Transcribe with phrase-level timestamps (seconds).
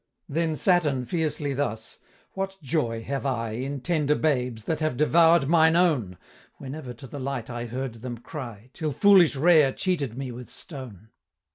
[0.27, 1.99] Then Saturn fiercely thus:
[2.31, 6.17] "What joy have I In tender babes, that have devour'd mine own,
[6.55, 11.09] Whenever to the light I heard them cry, Till foolish Rhea cheated me with stone?